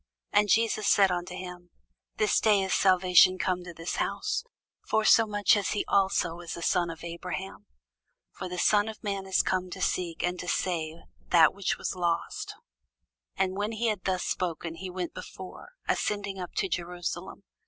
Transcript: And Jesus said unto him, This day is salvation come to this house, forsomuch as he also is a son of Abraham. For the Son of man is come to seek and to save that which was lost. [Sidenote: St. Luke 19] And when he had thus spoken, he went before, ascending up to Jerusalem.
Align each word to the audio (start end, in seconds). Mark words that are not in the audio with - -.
And 0.33 0.49
Jesus 0.49 0.87
said 0.87 1.11
unto 1.11 1.35
him, 1.35 1.69
This 2.17 2.39
day 2.39 2.63
is 2.63 2.73
salvation 2.73 3.37
come 3.37 3.63
to 3.63 3.71
this 3.71 3.97
house, 3.97 4.43
forsomuch 4.83 5.55
as 5.55 5.73
he 5.73 5.85
also 5.87 6.39
is 6.39 6.57
a 6.57 6.63
son 6.63 6.89
of 6.89 7.03
Abraham. 7.03 7.67
For 8.31 8.49
the 8.49 8.57
Son 8.57 8.87
of 8.89 9.03
man 9.03 9.27
is 9.27 9.43
come 9.43 9.69
to 9.69 9.79
seek 9.79 10.23
and 10.23 10.39
to 10.39 10.47
save 10.47 11.01
that 11.29 11.53
which 11.53 11.77
was 11.77 11.93
lost. 11.93 12.47
[Sidenote: 12.47 12.63
St. 12.63 13.51
Luke 13.51 13.51
19] 13.51 13.51
And 13.51 13.57
when 13.59 13.71
he 13.73 13.87
had 13.89 14.03
thus 14.05 14.23
spoken, 14.23 14.73
he 14.77 14.89
went 14.89 15.13
before, 15.13 15.69
ascending 15.87 16.39
up 16.39 16.53
to 16.55 16.67
Jerusalem. 16.67 17.43